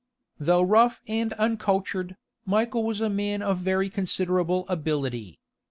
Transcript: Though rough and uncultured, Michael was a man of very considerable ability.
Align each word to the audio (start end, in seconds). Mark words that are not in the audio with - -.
Though 0.39 0.63
rough 0.63 0.99
and 1.07 1.31
uncultured, 1.33 2.17
Michael 2.43 2.83
was 2.83 3.01
a 3.01 3.07
man 3.07 3.43
of 3.43 3.59
very 3.59 3.87
considerable 3.87 4.65
ability. 4.67 5.37